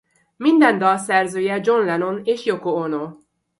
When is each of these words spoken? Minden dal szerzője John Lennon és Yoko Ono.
Minden 0.37 0.77
dal 0.77 0.97
szerzője 0.97 1.59
John 1.63 1.85
Lennon 1.85 2.21
és 2.23 2.45
Yoko 2.45 2.69
Ono. 2.69 3.11